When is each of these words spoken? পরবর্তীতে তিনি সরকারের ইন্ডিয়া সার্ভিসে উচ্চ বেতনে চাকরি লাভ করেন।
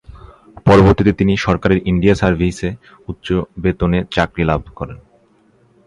পরবর্তীতে 0.65 1.11
তিনি 1.13 1.33
সরকারের 1.37 1.79
ইন্ডিয়া 1.85 2.15
সার্ভিসে 2.15 2.69
উচ্চ 3.07 3.27
বেতনে 3.63 3.99
চাকরি 4.15 4.43
লাভ 4.43 4.61
করেন। 4.75 4.97